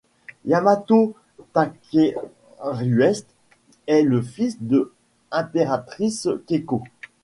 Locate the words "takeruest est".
1.53-4.01